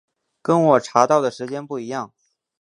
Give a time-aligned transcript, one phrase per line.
[0.41, 2.11] 跟我查到的时间不一样